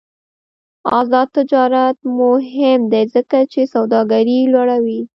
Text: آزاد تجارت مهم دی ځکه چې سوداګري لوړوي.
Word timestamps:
آزاد 0.99 1.27
تجارت 1.37 1.97
مهم 2.19 2.79
دی 2.91 3.03
ځکه 3.13 3.37
چې 3.51 3.61
سوداګري 3.73 4.39
لوړوي. 4.53 5.01